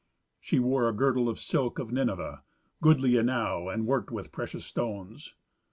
[0.39, 2.41] She wore a girdle of silk of Nineveh,
[2.81, 5.35] goodly enow, and worked with precious stones.